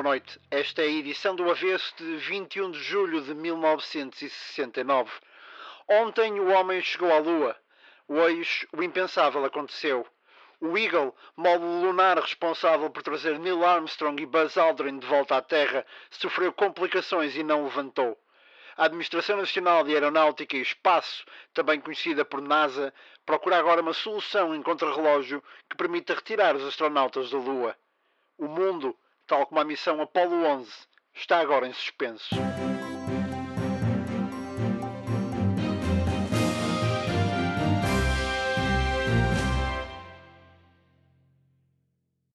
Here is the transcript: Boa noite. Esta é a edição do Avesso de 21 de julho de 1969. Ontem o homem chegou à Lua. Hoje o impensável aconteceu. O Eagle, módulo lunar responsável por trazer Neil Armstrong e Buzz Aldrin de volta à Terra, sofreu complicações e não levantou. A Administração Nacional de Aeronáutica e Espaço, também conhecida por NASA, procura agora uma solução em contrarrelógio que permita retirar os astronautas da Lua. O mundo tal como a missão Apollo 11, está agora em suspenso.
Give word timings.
Boa 0.00 0.12
noite. 0.12 0.40
Esta 0.50 0.80
é 0.80 0.86
a 0.86 0.88
edição 0.88 1.36
do 1.36 1.50
Avesso 1.50 1.94
de 1.98 2.16
21 2.16 2.70
de 2.70 2.82
julho 2.82 3.20
de 3.20 3.34
1969. 3.34 5.10
Ontem 5.86 6.40
o 6.40 6.48
homem 6.48 6.80
chegou 6.80 7.12
à 7.12 7.18
Lua. 7.18 7.54
Hoje 8.08 8.66
o 8.72 8.82
impensável 8.82 9.44
aconteceu. 9.44 10.06
O 10.58 10.78
Eagle, 10.78 11.14
módulo 11.36 11.82
lunar 11.82 12.18
responsável 12.18 12.88
por 12.88 13.02
trazer 13.02 13.38
Neil 13.38 13.62
Armstrong 13.62 14.22
e 14.22 14.24
Buzz 14.24 14.56
Aldrin 14.56 15.00
de 15.00 15.06
volta 15.06 15.36
à 15.36 15.42
Terra, 15.42 15.84
sofreu 16.10 16.50
complicações 16.50 17.36
e 17.36 17.42
não 17.42 17.64
levantou. 17.64 18.18
A 18.78 18.86
Administração 18.86 19.36
Nacional 19.36 19.84
de 19.84 19.92
Aeronáutica 19.92 20.56
e 20.56 20.62
Espaço, 20.62 21.26
também 21.52 21.78
conhecida 21.78 22.24
por 22.24 22.40
NASA, 22.40 22.90
procura 23.26 23.58
agora 23.58 23.82
uma 23.82 23.92
solução 23.92 24.54
em 24.54 24.62
contrarrelógio 24.62 25.44
que 25.68 25.76
permita 25.76 26.14
retirar 26.14 26.56
os 26.56 26.64
astronautas 26.64 27.30
da 27.30 27.36
Lua. 27.36 27.76
O 28.38 28.48
mundo 28.48 28.96
tal 29.30 29.46
como 29.46 29.60
a 29.60 29.64
missão 29.64 30.02
Apollo 30.02 30.44
11, 30.44 30.72
está 31.14 31.38
agora 31.38 31.64
em 31.68 31.72
suspenso. 31.72 32.34